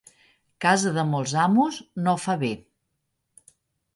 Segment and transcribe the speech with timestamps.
[0.63, 2.51] Casa de molts amos no va bé.